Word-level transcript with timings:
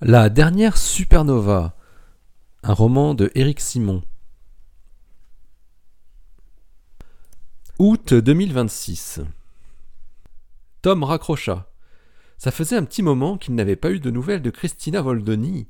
La 0.00 0.28
dernière 0.28 0.76
supernova, 0.76 1.74
un 2.62 2.72
roman 2.72 3.14
de 3.14 3.32
Éric 3.34 3.58
Simon. 3.58 4.04
Août 7.80 8.14
2026. 8.14 9.22
Tom 10.82 11.02
raccrocha. 11.02 11.68
Ça 12.36 12.52
faisait 12.52 12.76
un 12.76 12.84
petit 12.84 13.02
moment 13.02 13.38
qu'il 13.38 13.56
n'avait 13.56 13.74
pas 13.74 13.90
eu 13.90 13.98
de 13.98 14.12
nouvelles 14.12 14.40
de 14.40 14.50
Christina 14.50 15.02
Voldoni. 15.02 15.66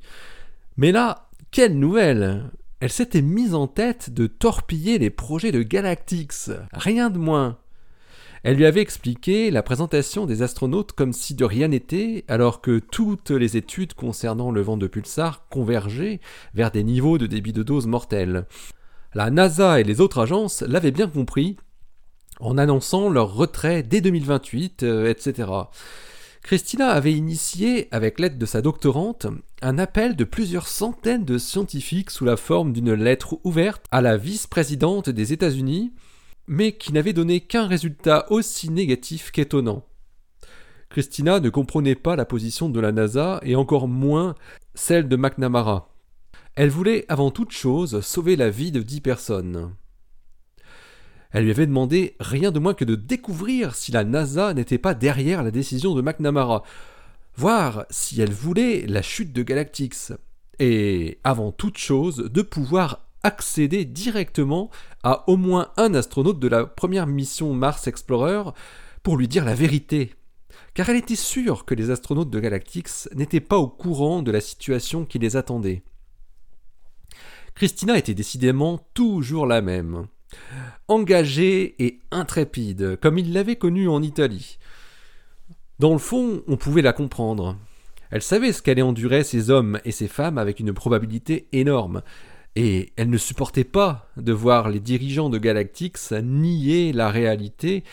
Mais 0.76 0.92
là, 0.92 1.30
quelle 1.50 1.78
nouvelle 1.78 2.50
Elle 2.80 2.92
s'était 2.92 3.22
mise 3.22 3.54
en 3.54 3.66
tête 3.66 4.10
de 4.10 4.26
torpiller 4.26 4.98
les 4.98 5.08
projets 5.08 5.52
de 5.52 5.62
Galactix. 5.62 6.50
Rien 6.74 7.08
de 7.08 7.16
moins. 7.16 7.56
Elle 8.44 8.56
lui 8.56 8.66
avait 8.66 8.80
expliqué 8.80 9.50
la 9.50 9.62
présentation 9.62 10.26
des 10.26 10.42
astronautes 10.42 10.92
comme 10.92 11.12
si 11.12 11.34
de 11.34 11.44
rien 11.44 11.68
n'était, 11.68 12.24
alors 12.28 12.60
que 12.60 12.78
toutes 12.78 13.30
les 13.30 13.56
études 13.56 13.94
concernant 13.94 14.50
le 14.50 14.60
vent 14.60 14.76
de 14.76 14.86
pulsar 14.86 15.48
convergeaient 15.48 16.20
vers 16.54 16.70
des 16.70 16.84
niveaux 16.84 17.18
de 17.18 17.26
débit 17.26 17.52
de 17.52 17.62
dose 17.62 17.86
mortels. 17.86 18.46
La 19.14 19.30
NASA 19.30 19.80
et 19.80 19.84
les 19.84 20.00
autres 20.00 20.20
agences 20.20 20.62
l'avaient 20.62 20.90
bien 20.90 21.08
compris, 21.08 21.56
en 22.40 22.58
annonçant 22.58 23.08
leur 23.08 23.34
retrait 23.34 23.82
dès 23.82 24.00
2028, 24.00 24.82
euh, 24.82 25.10
etc. 25.10 25.48
Christina 26.42 26.88
avait 26.88 27.12
initié, 27.12 27.88
avec 27.90 28.20
l'aide 28.20 28.38
de 28.38 28.46
sa 28.46 28.62
doctorante, 28.62 29.26
un 29.60 29.78
appel 29.78 30.16
de 30.16 30.24
plusieurs 30.24 30.68
centaines 30.68 31.24
de 31.24 31.36
scientifiques 31.36 32.10
sous 32.10 32.24
la 32.24 32.36
forme 32.36 32.72
d'une 32.72 32.94
lettre 32.94 33.38
ouverte 33.44 33.84
à 33.90 34.00
la 34.00 34.16
vice-présidente 34.16 35.10
des 35.10 35.32
États-Unis, 35.32 35.92
mais 36.48 36.72
qui 36.72 36.92
n'avait 36.92 37.12
donné 37.12 37.40
qu'un 37.40 37.66
résultat 37.66 38.26
aussi 38.30 38.70
négatif 38.70 39.30
qu'étonnant. 39.30 39.84
Christina 40.88 41.38
ne 41.38 41.50
comprenait 41.50 41.94
pas 41.94 42.16
la 42.16 42.24
position 42.24 42.70
de 42.70 42.80
la 42.80 42.92
NASA 42.92 43.40
et 43.42 43.54
encore 43.54 43.86
moins 43.86 44.34
celle 44.74 45.08
de 45.08 45.16
McNamara. 45.16 45.94
Elle 46.54 46.70
voulait 46.70 47.04
avant 47.08 47.30
toute 47.30 47.52
chose 47.52 48.00
sauver 48.00 48.34
la 48.34 48.50
vie 48.50 48.72
de 48.72 48.80
dix 48.80 49.00
personnes. 49.00 49.74
Elle 51.30 51.44
lui 51.44 51.50
avait 51.50 51.66
demandé 51.66 52.16
rien 52.18 52.50
de 52.50 52.58
moins 52.58 52.72
que 52.72 52.86
de 52.86 52.94
découvrir 52.94 53.74
si 53.74 53.92
la 53.92 54.02
NASA 54.02 54.54
n'était 54.54 54.78
pas 54.78 54.94
derrière 54.94 55.42
la 55.42 55.50
décision 55.50 55.94
de 55.94 56.00
McNamara, 56.00 56.62
voir 57.36 57.84
si 57.90 58.20
elle 58.22 58.32
voulait 58.32 58.86
la 58.86 59.02
chute 59.02 59.34
de 59.34 59.42
Galactix, 59.42 60.12
et 60.58 61.18
avant 61.22 61.52
toute 61.52 61.76
chose 61.76 62.16
de 62.16 62.42
pouvoir 62.42 63.07
accéder 63.22 63.84
directement 63.84 64.70
à 65.02 65.28
au 65.28 65.36
moins 65.36 65.72
un 65.76 65.94
astronaute 65.94 66.38
de 66.38 66.48
la 66.48 66.66
première 66.66 67.06
mission 67.06 67.52
Mars 67.54 67.86
Explorer 67.86 68.50
pour 69.02 69.16
lui 69.16 69.28
dire 69.28 69.44
la 69.44 69.54
vérité. 69.54 70.14
Car 70.74 70.88
elle 70.90 70.96
était 70.96 71.16
sûre 71.16 71.64
que 71.64 71.74
les 71.74 71.90
astronautes 71.90 72.30
de 72.30 72.40
Galactix 72.40 73.08
n'étaient 73.14 73.40
pas 73.40 73.58
au 73.58 73.68
courant 73.68 74.22
de 74.22 74.30
la 74.30 74.40
situation 74.40 75.04
qui 75.04 75.18
les 75.18 75.36
attendait. 75.36 75.82
Christina 77.54 77.98
était 77.98 78.14
décidément 78.14 78.78
toujours 78.94 79.46
la 79.46 79.60
même. 79.62 80.06
Engagée 80.86 81.74
et 81.84 82.00
intrépide, 82.10 82.98
comme 83.00 83.18
il 83.18 83.32
l'avait 83.32 83.56
connue 83.56 83.88
en 83.88 84.02
Italie. 84.02 84.58
Dans 85.78 85.92
le 85.92 85.98
fond, 85.98 86.42
on 86.46 86.56
pouvait 86.56 86.82
la 86.82 86.92
comprendre. 86.92 87.56
Elle 88.10 88.22
savait 88.22 88.52
ce 88.52 88.62
qu'allaient 88.62 88.82
endurer 88.82 89.24
ces 89.24 89.50
hommes 89.50 89.80
et 89.84 89.92
ces 89.92 90.08
femmes 90.08 90.38
avec 90.38 90.60
une 90.60 90.72
probabilité 90.72 91.48
énorme, 91.52 92.02
et 92.56 92.92
elle 92.96 93.10
ne 93.10 93.18
supportait 93.18 93.64
pas 93.64 94.10
de 94.16 94.32
voir 94.32 94.68
les 94.68 94.80
dirigeants 94.80 95.30
de 95.30 95.38
Galactix 95.38 96.12
nier 96.22 96.92
la 96.92 97.10
réalité 97.10 97.84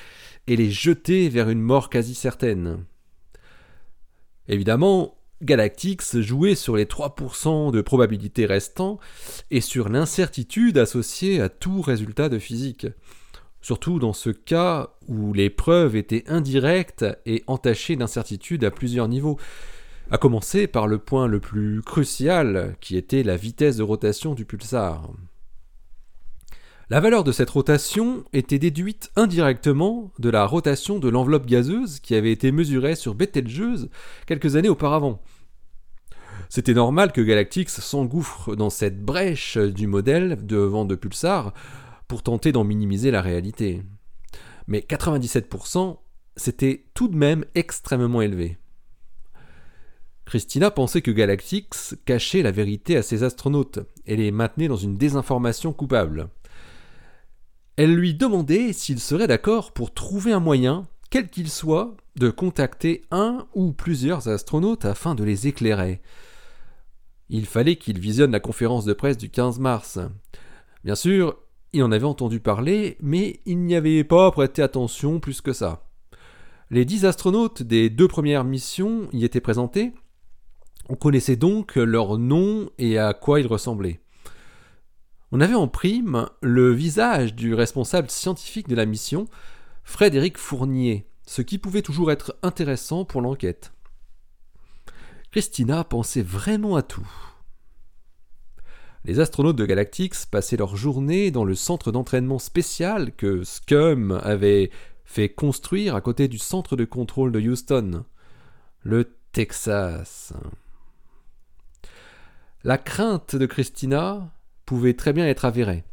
et 0.48 0.56
les 0.56 0.72
jeter 0.72 1.30
vers 1.30 1.50
une 1.50 1.62
mort 1.62 1.90
quasi 1.90 2.16
certaine. 2.16 2.84
Évidemment, 4.48 5.18
Galactix 5.42 6.20
jouait 6.22 6.56
sur 6.56 6.76
les 6.76 6.86
3% 6.86 7.72
de 7.72 7.82
probabilité 7.82 8.46
restants 8.46 9.00
et 9.52 9.62
sur 9.62 9.90
l'incertitude 9.90 10.78
associée 10.78 11.42
à 11.42 11.50
tout 11.50 11.82
résultat 11.82 12.30
de 12.30 12.40
physique. 12.40 12.88
Surtout 13.62 14.00
dans 14.00 14.14
ce 14.14 14.30
cas 14.30 14.92
où 15.08 15.34
les 15.34 15.50
preuves 15.50 15.96
étaient 15.96 16.24
indirectes 16.28 17.06
et 17.26 17.44
entachées 17.48 17.96
d'incertitude 17.96 18.64
à 18.64 18.72
plusieurs 18.72 19.08
niveaux, 19.08 19.38
à 20.12 20.18
commencer 20.18 20.68
par 20.68 20.88
le 20.88 20.98
point 20.98 21.28
le 21.28 21.40
plus 21.40 21.82
crucial, 21.82 22.76
qui 22.80 22.98
était 22.98 23.24
la 23.24 23.38
vitesse 23.38 23.78
de 23.78 23.84
rotation 23.84 24.36
du 24.36 24.46
pulsar. 24.46 25.12
La 26.90 27.00
valeur 27.00 27.24
de 27.24 27.32
cette 27.32 27.50
rotation 27.50 28.24
était 28.32 28.60
déduite 28.60 29.12
indirectement 29.16 30.12
de 30.20 30.30
la 30.30 30.46
rotation 30.46 31.00
de 31.00 31.10
l'enveloppe 31.10 31.48
gazeuse 31.48 32.00
qui 32.00 32.14
avait 32.14 32.32
été 32.32 32.52
mesurée 32.52 32.96
sur 32.96 33.16
Betelgeuse 33.16 33.90
quelques 34.28 34.56
années 34.56 34.70
auparavant. 34.70 35.24
C'était 36.48 36.76
normal 36.76 37.12
que 37.12 37.22
Galactix 37.22 37.82
s'engouffre 37.82 38.56
dans 38.56 38.70
cette 38.70 39.04
brèche 39.04 39.58
du 39.58 39.88
modèle 39.88 40.46
de 40.46 40.58
vent 40.58 40.86
de 40.86 40.94
pulsar 40.94 41.54
pour 42.08 42.22
tenter 42.22 42.52
d'en 42.52 42.64
minimiser 42.64 43.10
la 43.10 43.24
réalité. 43.24 43.82
Mais 44.68 44.86
97%, 44.88 45.98
c'était 46.36 46.86
tout 46.94 47.08
de 47.08 47.18
même 47.18 47.46
extrêmement 47.56 48.22
élevé. 48.22 48.60
Christina 50.26 50.72
pensait 50.72 51.02
que 51.02 51.12
Galactix 51.12 51.96
cachait 52.06 52.42
la 52.42 52.52
vérité 52.52 52.98
à 52.98 53.04
ses 53.04 53.24
astronautes 53.24 53.80
et 54.08 54.16
les 54.16 54.32
maintenait 54.32 54.68
dans 54.68 54.76
une 54.76 54.98
désinformation 54.98 55.72
coupable. 55.72 56.30
Elle 57.78 57.94
lui 57.94 58.14
demandait 58.14 58.74
s'il 58.74 59.00
serait 59.00 59.28
d'accord 59.28 59.72
pour 59.72 59.94
trouver 59.94 60.32
un 60.32 60.40
moyen, 60.40 60.88
quel 61.12 61.30
qu'il 61.30 61.50
soit, 61.50 61.96
de 62.16 62.30
contacter 62.30 63.04
un 63.12 63.46
ou 63.54 63.72
plusieurs 63.72 64.28
astronautes 64.28 64.86
afin 64.86 65.14
de 65.14 65.24
les 65.24 65.48
éclairer. 65.48 66.02
Il 67.30 67.46
fallait 67.46 67.76
qu'il 67.76 68.00
visionne 68.00 68.32
la 68.32 68.40
conférence 68.40 68.86
de 68.86 68.94
presse 68.94 69.18
du 69.18 69.30
15 69.30 69.60
mars. 69.60 70.00
Bien 70.84 70.96
sûr, 70.96 71.38
il 71.74 71.84
en 71.84 71.92
avait 71.92 72.06
entendu 72.06 72.40
parler, 72.40 72.98
mais 73.02 73.42
il 73.46 73.60
n'y 73.60 73.76
avait 73.76 74.04
pas 74.04 74.32
prêté 74.32 74.62
attention 74.62 75.20
plus 75.20 75.42
que 75.42 75.54
ça. 75.54 75.84
Les 76.72 76.86
dix 76.86 77.06
astronautes 77.06 77.62
des 77.62 77.90
deux 77.90 78.08
premières 78.08 78.44
missions 78.44 79.08
y 79.12 79.26
étaient 79.26 79.42
présentés, 79.42 79.94
on 80.90 80.96
connaissait 80.96 81.36
donc 81.36 81.76
leur 81.76 82.18
nom 82.18 82.70
et 82.78 82.98
à 82.98 83.14
quoi 83.14 83.40
ils 83.40 83.48
ressemblaient. 83.48 84.00
On 85.32 85.42
avait 85.42 85.56
en 85.56 85.68
prime 85.68 86.30
le 86.42 86.72
visage 86.72 87.36
du 87.36 87.54
responsable 87.54 88.10
scientifique 88.10 88.68
de 88.68 88.76
la 88.76 88.86
mission, 88.86 89.28
Frédéric 89.84 90.38
Fournier, 90.38 91.08
ce 91.26 91.42
qui 91.42 91.58
pouvait 91.58 91.82
toujours 91.82 92.12
être 92.12 92.38
intéressant 92.44 93.06
pour 93.06 93.22
l'enquête. 93.22 93.74
Christina 95.32 95.84
pensait 95.84 96.22
vraiment 96.22 96.76
à 96.76 96.82
tout. 96.82 97.08
Les 99.04 99.20
astronautes 99.20 99.58
de 99.58 99.66
Galactix 99.66 100.26
passaient 100.26 100.58
leur 100.58 100.76
journée 100.76 101.30
dans 101.30 101.44
le 101.44 101.54
centre 101.54 101.92
d'entraînement 101.92 102.40
spécial 102.40 103.12
que 103.16 103.44
Scum 103.44 104.20
avait 104.24 104.72
fait 105.04 105.30
construire 105.30 105.96
à 105.96 106.02
côté 106.02 106.28
du 106.28 106.38
centre 106.38 106.76
de 106.76 106.86
contrôle 106.86 107.32
de 107.32 107.40
Houston, 107.40 108.06
le 108.82 109.16
Texas. 109.32 110.34
La 112.66 112.80
crainte 112.80 113.36
de 113.36 113.46
Christina 113.46 114.34
pouvait 114.66 114.96
très 114.96 115.14
bien 115.14 115.28
être 115.28 115.46
avérée. 115.46 115.84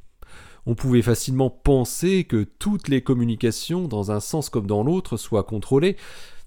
On 0.64 0.74
pouvait 0.74 1.02
facilement 1.02 1.50
penser 1.50 2.24
que 2.24 2.44
toutes 2.44 2.88
les 2.88 3.02
communications, 3.02 3.88
dans 3.88 4.10
un 4.10 4.20
sens 4.20 4.48
comme 4.48 4.66
dans 4.66 4.82
l'autre, 4.82 5.18
soient 5.18 5.42
contrôlées, 5.42 5.98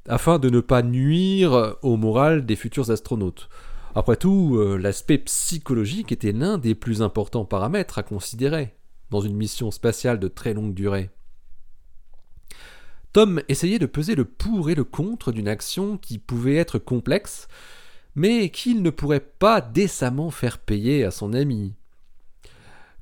afin 0.09 0.39
de 0.39 0.49
ne 0.49 0.61
pas 0.61 0.81
nuire 0.81 1.75
au 1.83 1.95
moral 1.95 2.43
des 2.43 2.55
futurs 2.55 2.89
astronautes. 2.89 3.49
Après 3.93 4.15
tout, 4.15 4.55
euh, 4.57 4.77
l'aspect 4.77 5.19
psychologique 5.19 6.11
était 6.11 6.31
l'un 6.31 6.57
des 6.57 6.73
plus 6.73 7.03
importants 7.03 7.45
paramètres 7.45 7.99
à 7.99 8.03
considérer 8.03 8.73
dans 9.11 9.21
une 9.21 9.35
mission 9.35 9.69
spatiale 9.69 10.19
de 10.19 10.27
très 10.27 10.55
longue 10.55 10.73
durée. 10.73 11.11
Tom 13.13 13.43
essayait 13.47 13.77
de 13.77 13.85
peser 13.85 14.15
le 14.15 14.25
pour 14.25 14.71
et 14.71 14.75
le 14.75 14.85
contre 14.85 15.31
d'une 15.31 15.47
action 15.47 15.99
qui 15.99 16.17
pouvait 16.17 16.55
être 16.55 16.79
complexe, 16.79 17.47
mais 18.15 18.49
qu'il 18.49 18.81
ne 18.81 18.89
pourrait 18.89 19.19
pas 19.19 19.61
décemment 19.61 20.31
faire 20.31 20.57
payer 20.57 21.03
à 21.03 21.11
son 21.11 21.33
ami. 21.33 21.73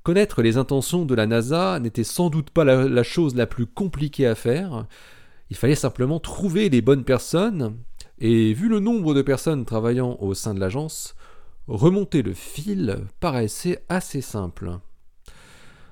Connaître 0.04 0.42
les 0.42 0.58
intentions 0.58 1.06
de 1.06 1.16
la 1.16 1.28
NASA 1.28 1.80
n'était 1.80 2.04
sans 2.04 2.30
doute 2.30 2.50
pas 2.50 2.66
la, 2.66 3.04
chose 3.04 3.36
la 3.36 3.48
plus 3.48 3.66
compliquée 3.66 4.28
à 4.28 4.36
faire. 4.36 4.86
Il 5.50 5.56
fallait 5.56 5.76
simplement 5.76 6.20
trouver 6.20 6.70
les 6.70 6.82
bonnes 6.82 7.06
personnes, 7.06 7.78
et 8.20 8.54
vu 8.54 8.68
le 8.68 8.80
nombre 8.80 9.14
de 9.14 9.22
personnes 9.22 9.66
travaillant 9.66 10.18
au 10.20 10.34
sein 10.34 10.54
de 10.54 10.60
l'agence, 10.60 11.16
remonter 11.68 12.22
le 12.22 12.34
fil 12.34 12.98
paraissait 13.22 13.84
assez 13.88 14.20
simple. 14.20 14.80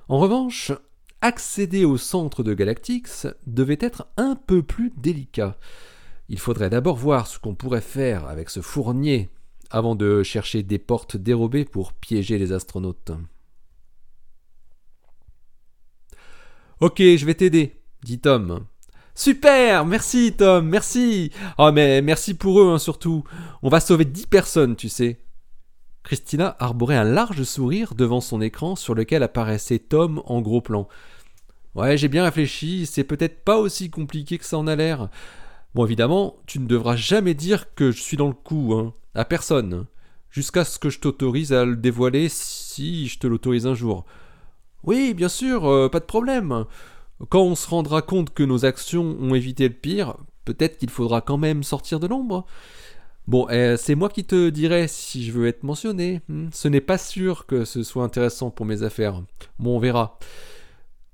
En 0.08 0.18
revanche, 0.18 0.72
accéder 1.22 1.86
au 1.86 1.96
centre 1.96 2.42
de 2.42 2.52
Galactix 2.52 3.26
devait 3.46 3.78
être 3.80 4.08
un 4.18 4.34
peu 4.34 4.62
plus 4.62 4.92
délicat. 4.98 5.56
Il 6.32 6.38
faudrait 6.38 6.70
d'abord 6.70 6.96
voir 6.96 7.26
ce 7.26 7.38
qu'on 7.38 7.54
pourrait 7.54 7.82
faire 7.82 8.26
avec 8.26 8.48
ce 8.48 8.62
fournier 8.62 9.28
avant 9.70 9.94
de 9.94 10.22
chercher 10.22 10.62
des 10.62 10.78
portes 10.78 11.18
dérobées 11.18 11.66
pour 11.66 11.92
piéger 11.92 12.38
les 12.38 12.52
astronautes. 12.52 13.12
Ok, 16.80 17.00
je 17.00 17.26
vais 17.26 17.34
t'aider, 17.34 17.82
dit 18.02 18.18
Tom. 18.18 18.64
Super, 19.14 19.84
merci 19.84 20.32
Tom, 20.34 20.66
merci. 20.66 21.32
Oh 21.58 21.70
mais 21.70 22.00
merci 22.00 22.32
pour 22.32 22.62
eux 22.62 22.72
hein, 22.72 22.78
surtout. 22.78 23.24
On 23.62 23.68
va 23.68 23.80
sauver 23.80 24.06
10 24.06 24.24
personnes, 24.24 24.74
tu 24.74 24.88
sais. 24.88 25.20
Christina 26.02 26.56
arborait 26.58 26.96
un 26.96 27.04
large 27.04 27.42
sourire 27.42 27.94
devant 27.94 28.22
son 28.22 28.40
écran 28.40 28.74
sur 28.74 28.94
lequel 28.94 29.22
apparaissait 29.22 29.80
Tom 29.80 30.22
en 30.24 30.40
gros 30.40 30.62
plan. 30.62 30.88
Ouais, 31.74 31.98
j'ai 31.98 32.08
bien 32.08 32.24
réfléchi, 32.24 32.86
c'est 32.86 33.04
peut-être 33.04 33.44
pas 33.44 33.58
aussi 33.58 33.90
compliqué 33.90 34.38
que 34.38 34.46
ça 34.46 34.56
en 34.56 34.66
a 34.66 34.76
l'air. 34.76 35.10
Bon, 35.74 35.86
évidemment, 35.86 36.36
tu 36.46 36.58
ne 36.58 36.66
devras 36.66 36.96
jamais 36.96 37.34
dire 37.34 37.74
que 37.74 37.90
je 37.90 38.00
suis 38.00 38.16
dans 38.16 38.28
le 38.28 38.34
coup, 38.34 38.74
hein, 38.74 38.92
à 39.14 39.24
personne, 39.24 39.86
jusqu'à 40.30 40.64
ce 40.64 40.78
que 40.78 40.90
je 40.90 40.98
t'autorise 40.98 41.52
à 41.52 41.64
le 41.64 41.76
dévoiler 41.76 42.28
si 42.28 43.08
je 43.08 43.18
te 43.18 43.26
l'autorise 43.26 43.66
un 43.66 43.74
jour. 43.74 44.04
Oui, 44.84 45.14
bien 45.14 45.28
sûr, 45.28 45.66
euh, 45.66 45.88
pas 45.88 46.00
de 46.00 46.04
problème. 46.04 46.66
Quand 47.28 47.42
on 47.42 47.54
se 47.54 47.68
rendra 47.68 48.02
compte 48.02 48.34
que 48.34 48.42
nos 48.42 48.64
actions 48.64 49.16
ont 49.20 49.34
évité 49.34 49.68
le 49.68 49.74
pire, 49.74 50.16
peut-être 50.44 50.76
qu'il 50.76 50.90
faudra 50.90 51.20
quand 51.20 51.38
même 51.38 51.62
sortir 51.62 52.00
de 52.00 52.06
l'ombre. 52.06 52.44
Bon, 53.28 53.48
eh, 53.48 53.76
c'est 53.78 53.94
moi 53.94 54.08
qui 54.08 54.24
te 54.24 54.50
dirai 54.50 54.88
si 54.88 55.24
je 55.24 55.32
veux 55.32 55.46
être 55.46 55.62
mentionné. 55.62 56.20
Hmm, 56.28 56.48
ce 56.52 56.66
n'est 56.68 56.80
pas 56.80 56.98
sûr 56.98 57.46
que 57.46 57.64
ce 57.64 57.84
soit 57.84 58.02
intéressant 58.02 58.50
pour 58.50 58.66
mes 58.66 58.82
affaires. 58.82 59.22
Bon, 59.58 59.76
on 59.76 59.78
verra. 59.78 60.18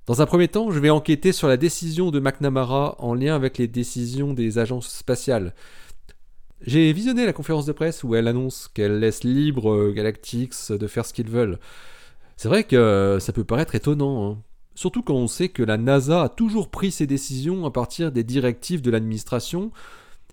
Dans 0.09 0.23
un 0.23 0.27
premier 0.27 0.49
temps, 0.49 0.71
je 0.71 0.79
vais 0.79 0.89
enquêter 0.89 1.33
sur 1.33 1.49
la 1.49 1.59
décision 1.59 2.11
de 2.11 2.19
McNamara 2.19 2.97
en 2.99 3.13
lien 3.13 3.35
avec 3.35 3.59
les 3.59 3.69
décisions 3.69 4.33
des 4.33 4.57
agences 4.59 4.89
spatiales. 4.89 5.55
J'ai 6.63 6.95
visionné 6.95 7.27
la 7.27 7.35
conférence 7.35 7.67
de 7.67 7.73
presse 7.73 8.05
où 8.05 8.15
elle 8.15 8.27
annonce 8.27 8.69
qu'elle 8.73 9.01
laisse 9.01 9.23
libre 9.23 9.91
Galactix 9.91 10.71
de 10.71 10.87
faire 10.87 11.05
ce 11.05 11.13
qu'ils 11.13 11.29
veulent. 11.29 11.59
C'est 12.39 12.49
vrai 12.49 12.65
que 12.65 13.19
ça 13.21 13.35
peut 13.35 13.45
paraître 13.45 13.75
étonnant, 13.75 14.31
hein. 14.31 14.39
surtout 14.75 15.03
quand 15.03 15.13
on 15.13 15.27
sait 15.27 15.51
que 15.51 15.63
la 15.63 15.77
NASA 15.77 16.23
a 16.23 16.29
toujours 16.31 16.71
pris 16.71 16.91
ses 16.91 17.07
décisions 17.07 17.67
à 17.67 17.71
partir 17.71 18.11
des 18.11 18.25
directives 18.25 18.81
de 18.81 18.91
l'administration, 18.91 19.73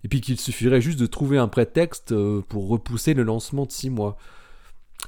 et 0.05 0.07
puis 0.07 0.21
qu'il 0.21 0.39
suffirait 0.39 0.79
juste 0.79 0.99
de 0.99 1.05
trouver 1.05 1.37
un 1.37 1.49
prétexte 1.49 2.13
euh, 2.13 2.41
pour 2.47 2.69
repousser 2.69 3.13
le 3.13 3.23
lancement 3.23 3.65
de 3.65 3.73
six 3.73 3.89
mois. 3.89 4.15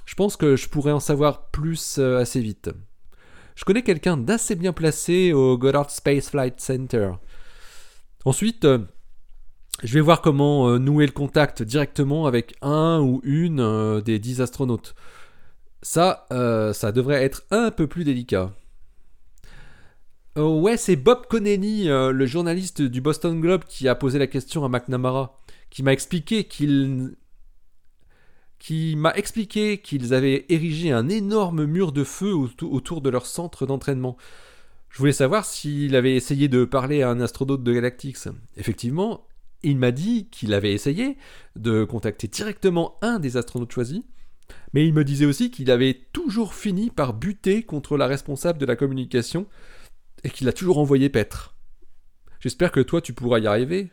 Je 0.04 0.16
pense 0.16 0.36
que 0.36 0.58
je 0.58 0.68
pourrais 0.68 0.92
en 0.92 1.00
savoir 1.00 1.52
plus 1.52 2.00
euh, 2.00 2.20
assez 2.20 2.42
vite. 2.42 2.70
Je 3.58 3.66
connais 3.66 3.82
quelqu'un 3.82 4.16
d'assez 4.16 4.56
bien 4.56 4.72
placé 4.72 5.34
au 5.34 5.58
Goddard 5.58 5.90
Space 5.90 6.30
Flight 6.30 6.62
Center. 6.62 7.10
Ensuite, 8.24 8.68
je 9.84 9.94
vais 9.94 10.00
voir 10.00 10.22
comment 10.22 10.78
nouer 10.78 11.08
le 11.08 11.12
contact 11.12 11.64
directement 11.64 12.28
avec 12.28 12.54
un 12.62 13.02
ou 13.02 13.20
une 13.24 14.00
des 14.02 14.20
dix 14.20 14.42
astronautes. 14.42 14.94
Ça, 15.82 16.28
euh, 16.32 16.72
ça 16.72 16.92
devrait 16.92 17.24
être 17.24 17.44
un 17.50 17.72
peu 17.72 17.88
plus 17.88 18.04
délicat. 18.04 18.54
Ouais, 20.36 20.78
c'est 20.78 20.96
Bob 20.96 21.26
Connelly, 21.26 21.90
euh, 21.90 22.12
le 22.12 22.26
journaliste 22.28 22.84
du 22.84 23.02
Boston 23.02 23.42
Globe, 23.42 23.64
qui 23.68 23.88
a 23.88 23.96
posé 23.96 24.20
la 24.20 24.28
question 24.28 24.64
à 24.64 24.70
McNamara, 24.70 25.40
qui 25.72 25.82
m'a 25.82 25.94
expliqué 25.94 26.44
qu'il 26.44 27.16
qui 28.60 28.96
m'a 28.96 29.14
expliqué 29.14 29.80
qu'ils 29.80 30.14
avaient 30.14 30.46
érigé 30.50 30.92
un 30.92 31.10
énorme 31.10 31.66
mur 31.66 31.92
de 31.92 32.04
feu 32.04 32.34
autour 32.34 33.02
de 33.02 33.10
leur 33.10 33.26
centre 33.26 33.66
d'entraînement. 33.66 34.18
Je 34.90 35.00
voulais 35.00 35.12
savoir 35.12 35.46
s'il 35.46 35.96
avait 35.96 36.16
essayé 36.16 36.48
de 36.48 36.66
parler 36.66 37.04
à 37.04 37.10
un 37.10 37.20
astronaute 37.20 37.64
de 37.64 37.74
Galactix. 37.74 38.30
Effectivement, 38.56 39.28
il 39.64 39.78
m'a 39.78 39.92
dit 39.92 40.28
qu'il 40.30 40.54
avait 40.54 40.74
essayé 40.74 41.18
de 41.56 41.84
contacter 41.84 42.28
directement 42.28 42.98
un 43.02 43.20
des 43.20 43.38
astronautes 43.38 43.72
choisis, 43.72 44.02
mais 44.74 44.86
il 44.88 44.94
me 44.94 45.04
disait 45.04 45.26
aussi 45.26 45.52
qu'il 45.52 45.72
avait 45.72 46.06
toujours 46.14 46.54
fini 46.54 46.90
par 46.90 47.14
buter 47.14 47.64
contre 47.64 47.98
la 47.98 48.08
responsable 48.08 48.60
de 48.60 48.66
la 48.66 48.76
communication 48.76 49.48
et 50.24 50.30
qu'il 50.30 50.48
a 50.48 50.54
toujours 50.54 50.80
envoyé 50.80 51.10
paître. 51.10 51.56
J'espère 52.40 52.72
que 52.72 52.80
toi 52.80 53.02
tu 53.02 53.14
pourras 53.14 53.40
y 53.40 53.48
arriver, 53.48 53.92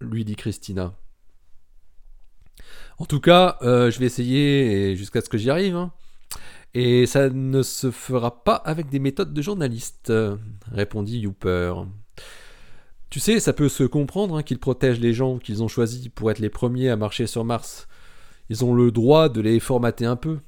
lui 0.00 0.24
dit 0.24 0.36
Christina. 0.36 0.94
En 2.98 3.04
tout 3.04 3.20
cas, 3.20 3.58
euh, 3.62 3.90
je 3.90 3.98
vais 3.98 4.06
essayer 4.06 4.96
jusqu'à 4.96 5.20
ce 5.20 5.28
que 5.28 5.38
j'y 5.38 5.50
arrive. 5.50 5.76
Hein. 5.76 5.92
Et 6.74 7.06
ça 7.06 7.30
ne 7.30 7.62
se 7.62 7.90
fera 7.90 8.44
pas 8.44 8.54
avec 8.54 8.88
des 8.88 8.98
méthodes 8.98 9.32
de 9.32 9.42
journaliste, 9.42 10.12
répondit 10.70 11.26
Hooper. 11.26 11.72
Tu 13.10 13.20
sais, 13.20 13.40
ça 13.40 13.54
peut 13.54 13.70
se 13.70 13.84
comprendre 13.84 14.36
hein, 14.36 14.42
qu'ils 14.42 14.58
protègent 14.58 15.00
les 15.00 15.14
gens 15.14 15.38
qu'ils 15.38 15.62
ont 15.62 15.68
choisis 15.68 16.08
pour 16.08 16.30
être 16.30 16.40
les 16.40 16.50
premiers 16.50 16.90
à 16.90 16.96
marcher 16.96 17.26
sur 17.26 17.44
Mars. 17.44 17.88
Ils 18.50 18.64
ont 18.64 18.74
le 18.74 18.90
droit 18.90 19.30
de 19.30 19.40
les 19.40 19.60
formater 19.60 20.04
un 20.04 20.16
peu. 20.16 20.38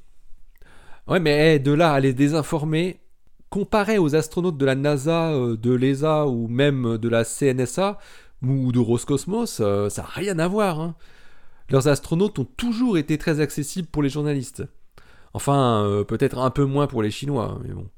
Ouais, 1.08 1.20
mais 1.20 1.58
de 1.58 1.72
là 1.72 1.92
à 1.92 2.00
les 2.00 2.12
désinformer, 2.12 3.00
comparé 3.48 3.98
aux 3.98 4.14
astronautes 4.14 4.58
de 4.58 4.66
la 4.66 4.74
NASA, 4.74 5.32
euh, 5.32 5.56
de 5.56 5.72
l'ESA 5.72 6.26
ou 6.26 6.48
même 6.48 6.98
de 6.98 7.08
la 7.08 7.24
CNSA 7.24 7.98
ou 8.42 8.72
de 8.72 8.78
Roscosmos, 8.78 9.60
euh, 9.60 9.88
ça 9.88 10.02
n'a 10.02 10.08
rien 10.08 10.38
à 10.38 10.46
voir. 10.46 10.80
Hein. 10.80 10.94
Leurs 11.70 11.88
astronautes 11.88 12.38
ont 12.38 12.44
toujours 12.44 12.98
été 12.98 13.16
très 13.16 13.40
accessibles 13.40 13.88
pour 13.88 14.02
les 14.02 14.08
journalistes. 14.08 14.64
Enfin, 15.32 15.84
euh, 15.84 16.04
peut-être 16.04 16.38
un 16.38 16.50
peu 16.50 16.64
moins 16.64 16.86
pour 16.86 17.02
les 17.02 17.10
Chinois, 17.10 17.60
mais 17.62 17.72
bon. 17.72 17.88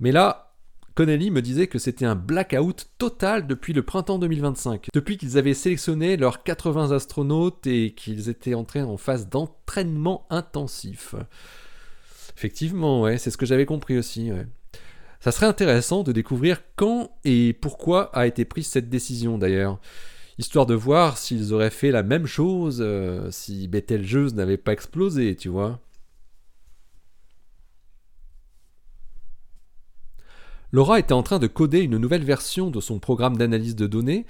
Mais 0.00 0.10
là, 0.10 0.54
Connelly 0.94 1.30
me 1.30 1.40
disait 1.40 1.68
que 1.68 1.78
c'était 1.78 2.04
un 2.04 2.16
blackout 2.16 2.88
total 2.98 3.46
depuis 3.46 3.72
le 3.72 3.82
printemps 3.82 4.18
2025, 4.18 4.88
depuis 4.92 5.16
qu'ils 5.16 5.38
avaient 5.38 5.54
sélectionné 5.54 6.16
leurs 6.16 6.42
80 6.42 6.90
astronautes 6.90 7.66
et 7.66 7.94
qu'ils 7.94 8.28
étaient 8.28 8.54
entrés 8.54 8.82
en 8.82 8.96
phase 8.96 9.28
d'entraînement 9.28 10.26
intensif. 10.28 11.14
Effectivement, 12.36 13.02
ouais, 13.02 13.18
c'est 13.18 13.30
ce 13.30 13.36
que 13.36 13.46
j'avais 13.46 13.66
compris 13.66 13.96
aussi. 13.96 14.30
Ça 15.20 15.30
serait 15.30 15.46
intéressant 15.46 16.02
de 16.02 16.10
découvrir 16.10 16.62
quand 16.74 17.16
et 17.24 17.52
pourquoi 17.52 18.14
a 18.16 18.26
été 18.26 18.44
prise 18.44 18.66
cette 18.66 18.90
décision 18.90 19.38
d'ailleurs, 19.38 19.78
histoire 20.38 20.66
de 20.66 20.74
voir 20.74 21.18
s'ils 21.18 21.52
auraient 21.52 21.70
fait 21.70 21.90
la 21.90 22.02
même 22.02 22.26
chose 22.26 22.78
euh, 22.80 23.30
si 23.30 23.68
Betelgeuse 23.68 24.34
n'avait 24.34 24.56
pas 24.56 24.72
explosé, 24.72 25.36
tu 25.36 25.48
vois. 25.48 25.80
Laura 30.72 30.98
était 30.98 31.12
en 31.12 31.22
train 31.22 31.38
de 31.38 31.46
coder 31.46 31.80
une 31.80 31.98
nouvelle 31.98 32.24
version 32.24 32.70
de 32.70 32.80
son 32.80 32.98
programme 32.98 33.36
d'analyse 33.36 33.76
de 33.76 33.86
données 33.86 34.26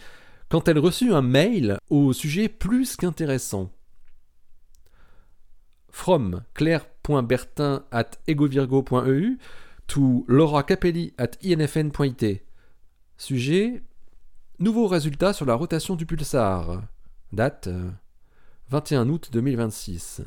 quand 0.49 0.67
elle 0.67 0.79
reçut 0.79 1.15
un 1.15 1.23
mail 1.23 1.79
au 1.89 2.13
sujet 2.13 2.49
plus 2.49 2.97
qu'intéressant. 2.97 3.71
From 5.89 6.43
claire.bertin 6.55 7.85
at 7.93 8.11
egovirgo.eu 8.27 9.39
to 9.87 10.25
Laura 10.27 10.65
Capelli 10.65 11.15
at 11.17 11.33
infn.it. 11.45 12.43
Sujet 13.17 13.83
Nouveaux 14.59 14.87
résultats 14.87 15.33
sur 15.33 15.47
la 15.47 15.55
rotation 15.55 15.97
du 15.97 16.07
pulsar. 16.07 16.83
Date 17.33 17.69
21 18.69 19.09
août 19.09 19.31
2026. 19.33 20.23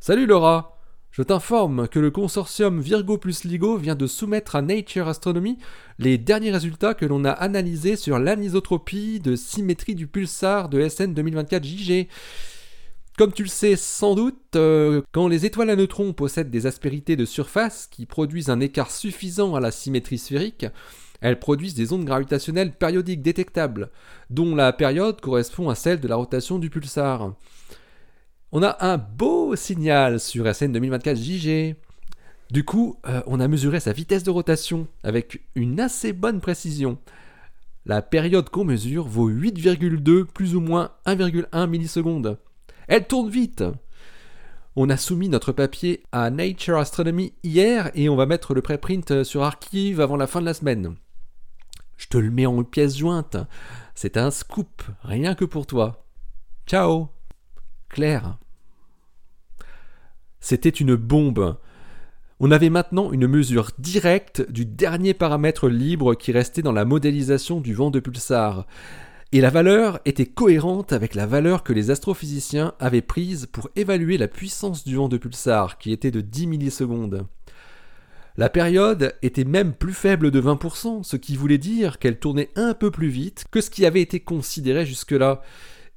Salut 0.00 0.26
Laura 0.26 0.78
je 1.12 1.20
t'informe 1.20 1.88
que 1.88 1.98
le 1.98 2.10
consortium 2.10 2.80
Virgo 2.80 3.18
plus 3.18 3.44
LIGO 3.44 3.76
vient 3.76 3.94
de 3.94 4.06
soumettre 4.06 4.56
à 4.56 4.62
Nature 4.62 5.08
Astronomy 5.08 5.58
les 5.98 6.16
derniers 6.16 6.50
résultats 6.50 6.94
que 6.94 7.04
l'on 7.04 7.26
a 7.26 7.32
analysés 7.32 7.96
sur 7.96 8.18
l'anisotropie 8.18 9.20
de 9.20 9.36
symétrie 9.36 9.94
du 9.94 10.06
pulsar 10.06 10.70
de 10.70 10.88
SN 10.88 11.12
2024 11.12 11.64
JG. 11.64 12.08
Comme 13.18 13.34
tu 13.34 13.42
le 13.42 13.50
sais 13.50 13.76
sans 13.76 14.14
doute, 14.14 14.56
euh, 14.56 15.02
quand 15.12 15.28
les 15.28 15.44
étoiles 15.44 15.68
à 15.68 15.76
neutrons 15.76 16.14
possèdent 16.14 16.50
des 16.50 16.64
aspérités 16.64 17.14
de 17.14 17.26
surface 17.26 17.88
qui 17.90 18.06
produisent 18.06 18.48
un 18.48 18.60
écart 18.60 18.90
suffisant 18.90 19.54
à 19.54 19.60
la 19.60 19.70
symétrie 19.70 20.16
sphérique, 20.16 20.64
elles 21.22 21.38
produisent 21.38 21.74
des 21.74 21.92
ondes 21.92 22.04
gravitationnelles 22.04 22.72
périodiques 22.72 23.22
détectables, 23.22 23.90
dont 24.28 24.54
la 24.54 24.72
période 24.72 25.20
correspond 25.20 25.70
à 25.70 25.74
celle 25.74 26.00
de 26.00 26.08
la 26.08 26.16
rotation 26.16 26.58
du 26.58 26.68
pulsar. 26.68 27.32
On 28.50 28.62
a 28.62 28.76
un 28.80 28.98
beau 28.98 29.56
signal 29.56 30.20
sur 30.20 30.52
SN 30.52 30.72
2024 30.72 31.16
JG. 31.16 31.76
Du 32.50 32.64
coup, 32.64 32.98
euh, 33.06 33.22
on 33.26 33.40
a 33.40 33.48
mesuré 33.48 33.80
sa 33.80 33.92
vitesse 33.92 34.24
de 34.24 34.30
rotation 34.30 34.88
avec 35.04 35.40
une 35.54 35.80
assez 35.80 36.12
bonne 36.12 36.40
précision. 36.40 36.98
La 37.86 38.02
période 38.02 38.50
qu'on 38.50 38.64
mesure 38.64 39.06
vaut 39.06 39.30
8,2 39.30 40.24
plus 40.24 40.54
ou 40.54 40.60
moins 40.60 40.90
1,1 41.06 41.66
millisecondes. 41.66 42.36
Elle 42.88 43.06
tourne 43.06 43.30
vite. 43.30 43.64
On 44.74 44.90
a 44.90 44.96
soumis 44.96 45.28
notre 45.28 45.52
papier 45.52 46.02
à 46.12 46.30
Nature 46.30 46.78
Astronomy 46.78 47.32
hier 47.42 47.90
et 47.94 48.08
on 48.08 48.16
va 48.16 48.26
mettre 48.26 48.54
le 48.54 48.62
préprint 48.62 49.22
sur 49.22 49.44
Archive 49.44 50.00
avant 50.00 50.16
la 50.16 50.26
fin 50.26 50.40
de 50.40 50.46
la 50.46 50.54
semaine. 50.54 50.96
Je 52.02 52.08
te 52.08 52.18
le 52.18 52.32
mets 52.32 52.46
en 52.46 52.64
pièce 52.64 52.96
jointe. 52.96 53.36
C'est 53.94 54.16
un 54.16 54.32
scoop, 54.32 54.82
rien 55.04 55.36
que 55.36 55.44
pour 55.44 55.66
toi. 55.68 56.04
Ciao 56.66 57.10
Claire. 57.88 58.38
C'était 60.40 60.68
une 60.68 60.96
bombe. 60.96 61.56
On 62.40 62.50
avait 62.50 62.70
maintenant 62.70 63.12
une 63.12 63.28
mesure 63.28 63.70
directe 63.78 64.44
du 64.50 64.66
dernier 64.66 65.14
paramètre 65.14 65.68
libre 65.68 66.16
qui 66.16 66.32
restait 66.32 66.62
dans 66.62 66.72
la 66.72 66.84
modélisation 66.84 67.60
du 67.60 67.72
vent 67.72 67.92
de 67.92 68.00
pulsar. 68.00 68.66
Et 69.30 69.40
la 69.40 69.50
valeur 69.50 70.00
était 70.04 70.26
cohérente 70.26 70.92
avec 70.92 71.14
la 71.14 71.26
valeur 71.26 71.62
que 71.62 71.72
les 71.72 71.92
astrophysiciens 71.92 72.74
avaient 72.80 73.00
prise 73.00 73.46
pour 73.46 73.70
évaluer 73.76 74.18
la 74.18 74.26
puissance 74.26 74.82
du 74.82 74.96
vent 74.96 75.08
de 75.08 75.18
pulsar, 75.18 75.78
qui 75.78 75.92
était 75.92 76.10
de 76.10 76.20
10 76.20 76.48
millisecondes. 76.48 77.28
La 78.36 78.48
période 78.48 79.14
était 79.20 79.44
même 79.44 79.74
plus 79.74 79.92
faible 79.92 80.30
de 80.30 80.40
20%, 80.40 81.02
ce 81.02 81.16
qui 81.16 81.36
voulait 81.36 81.58
dire 81.58 81.98
qu'elle 81.98 82.18
tournait 82.18 82.48
un 82.56 82.72
peu 82.72 82.90
plus 82.90 83.08
vite 83.08 83.44
que 83.50 83.60
ce 83.60 83.68
qui 83.68 83.84
avait 83.84 84.00
été 84.00 84.20
considéré 84.20 84.86
jusque-là, 84.86 85.42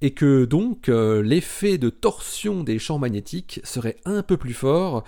et 0.01 0.11
que 0.11 0.43
donc 0.43 0.89
euh, 0.89 1.21
l'effet 1.21 1.77
de 1.77 1.89
torsion 1.89 2.63
des 2.63 2.77
champs 2.77 2.99
magnétiques 2.99 3.61
serait 3.63 3.97
un 4.03 4.21
peu 4.21 4.35
plus 4.35 4.53
fort, 4.53 5.05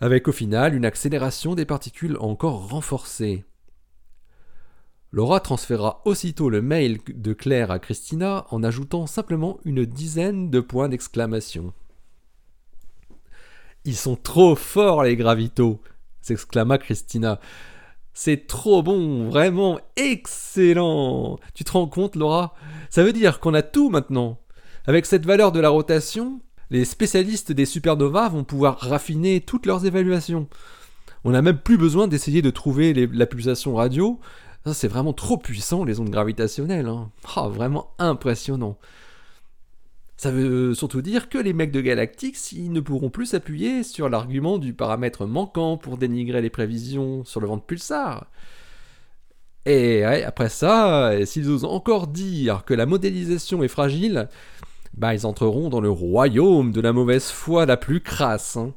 avec 0.00 0.26
au 0.26 0.32
final 0.32 0.74
une 0.74 0.84
accélération 0.84 1.54
des 1.54 1.64
particules 1.64 2.16
encore 2.18 2.68
renforcée. 2.68 3.44
Laura 5.12 5.38
transféra 5.38 6.02
aussitôt 6.04 6.50
le 6.50 6.60
mail 6.60 6.98
de 7.06 7.32
Claire 7.32 7.70
à 7.70 7.78
Christina 7.78 8.46
en 8.50 8.64
ajoutant 8.64 9.06
simplement 9.06 9.60
une 9.64 9.84
dizaine 9.84 10.50
de 10.50 10.58
points 10.58 10.88
d'exclamation. 10.88 11.72
Ils 13.84 13.94
sont 13.94 14.16
trop 14.16 14.56
forts 14.56 15.04
les 15.04 15.14
gravitos 15.14 15.80
s'exclama 16.24 16.78
Christina. 16.78 17.40
C'est 18.12 18.46
trop 18.46 18.82
bon, 18.82 19.28
vraiment 19.28 19.80
excellent. 19.96 21.38
Tu 21.54 21.64
te 21.64 21.72
rends 21.72 21.88
compte, 21.88 22.16
Laura? 22.16 22.54
Ça 22.88 23.02
veut 23.02 23.12
dire 23.12 23.40
qu'on 23.40 23.54
a 23.54 23.62
tout 23.62 23.90
maintenant. 23.90 24.38
Avec 24.86 25.04
cette 25.04 25.26
valeur 25.26 25.50
de 25.50 25.60
la 25.60 25.68
rotation, 25.68 26.40
les 26.70 26.84
spécialistes 26.84 27.52
des 27.52 27.66
supernovas 27.66 28.28
vont 28.28 28.44
pouvoir 28.44 28.78
raffiner 28.78 29.40
toutes 29.40 29.66
leurs 29.66 29.84
évaluations. 29.84 30.48
On 31.24 31.30
n'a 31.30 31.42
même 31.42 31.58
plus 31.58 31.76
besoin 31.76 32.06
d'essayer 32.06 32.42
de 32.42 32.50
trouver 32.50 32.92
la 32.94 33.26
pulsation 33.26 33.74
radio. 33.74 34.20
C'est 34.72 34.88
vraiment 34.88 35.12
trop 35.12 35.36
puissant, 35.36 35.84
les 35.84 36.00
ondes 36.00 36.10
gravitationnelles. 36.10 36.86
Hein. 36.86 37.10
Ah, 37.36 37.48
vraiment 37.48 37.88
impressionnant. 37.98 38.78
Ça 40.16 40.30
veut 40.30 40.74
surtout 40.74 41.02
dire 41.02 41.28
que 41.28 41.38
les 41.38 41.52
mecs 41.52 41.72
de 41.72 41.80
Galactix, 41.80 42.52
ils 42.52 42.72
ne 42.72 42.80
pourront 42.80 43.10
plus 43.10 43.26
s'appuyer 43.26 43.82
sur 43.82 44.08
l'argument 44.08 44.58
du 44.58 44.72
paramètre 44.72 45.26
manquant 45.26 45.76
pour 45.76 45.98
dénigrer 45.98 46.40
les 46.40 46.50
prévisions 46.50 47.24
sur 47.24 47.40
le 47.40 47.48
vent 47.48 47.56
de 47.56 47.62
pulsar. 47.62 48.30
Et 49.66 50.04
après 50.04 50.50
ça, 50.50 51.12
s'ils 51.24 51.50
osent 51.50 51.64
encore 51.64 52.06
dire 52.06 52.64
que 52.64 52.74
la 52.74 52.86
modélisation 52.86 53.62
est 53.62 53.68
fragile, 53.68 54.28
bah 54.96 55.14
ils 55.14 55.26
entreront 55.26 55.68
dans 55.68 55.80
le 55.80 55.90
royaume 55.90 56.70
de 56.70 56.80
la 56.80 56.92
mauvaise 56.92 57.30
foi 57.30 57.66
la 57.66 57.76
plus 57.76 58.00
crasse. 58.00 58.56
Hein. 58.56 58.72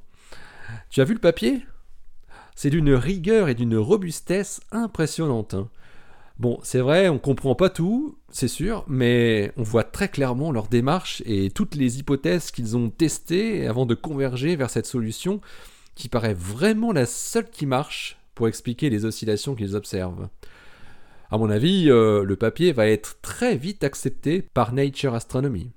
Tu 0.89 1.01
as 1.01 1.03
vu 1.03 1.13
le 1.13 1.19
papier? 1.19 1.65
C'est 2.55 2.69
d'une 2.71 2.93
rigueur 2.93 3.49
et 3.49 3.53
d'une 3.53 3.77
robustesse 3.77 4.61
impressionnantes. 4.71 5.55
Bon, 6.39 6.59
c'est 6.61 6.81
vrai, 6.81 7.09
on 7.09 7.17
comprend 7.17 7.55
pas 7.55 7.71
tout, 7.71 8.15
c'est 8.29 8.47
sûr, 8.47 8.85
mais 8.87 9.51
on 9.57 9.63
voit 9.63 9.83
très 9.83 10.07
clairement 10.07 10.51
leur 10.51 10.67
démarche 10.67 11.23
et 11.25 11.49
toutes 11.49 11.73
les 11.73 11.97
hypothèses 11.97 12.51
qu'ils 12.51 12.77
ont 12.77 12.91
testées 12.91 13.65
avant 13.65 13.87
de 13.87 13.95
converger 13.95 14.55
vers 14.55 14.69
cette 14.69 14.85
solution 14.85 15.41
qui 15.95 16.09
paraît 16.09 16.35
vraiment 16.35 16.91
la 16.91 17.07
seule 17.07 17.49
qui 17.49 17.65
marche 17.65 18.19
pour 18.35 18.47
expliquer 18.47 18.91
les 18.91 19.03
oscillations 19.03 19.55
qu'ils 19.55 19.75
observent. 19.75 20.29
À 21.31 21.39
mon 21.39 21.49
avis, 21.49 21.89
euh, 21.89 22.23
le 22.23 22.35
papier 22.35 22.71
va 22.71 22.87
être 22.87 23.19
très 23.21 23.57
vite 23.57 23.83
accepté 23.83 24.43
par 24.43 24.73
Nature 24.73 25.15
Astronomy. 25.15 25.71